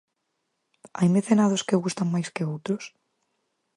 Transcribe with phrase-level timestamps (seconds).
[0.97, 2.83] ¿Hai mecenados que gustan máis que outros?